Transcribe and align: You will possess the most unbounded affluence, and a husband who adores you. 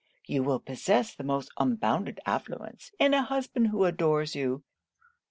You 0.25 0.41
will 0.41 0.59
possess 0.59 1.13
the 1.13 1.23
most 1.23 1.51
unbounded 1.59 2.21
affluence, 2.25 2.91
and 2.99 3.13
a 3.13 3.21
husband 3.21 3.67
who 3.67 3.85
adores 3.85 4.33
you. 4.35 4.63